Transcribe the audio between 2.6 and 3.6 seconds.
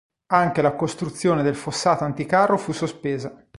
sospesa.